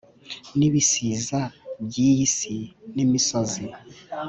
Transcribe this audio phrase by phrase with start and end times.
[0.57, 1.41] N'ibisiza
[1.85, 2.57] by'iyi si
[2.95, 3.65] n’imisozi